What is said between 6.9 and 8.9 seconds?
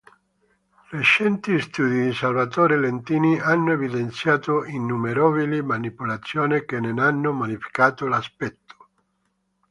hanno modificato l'aspetto.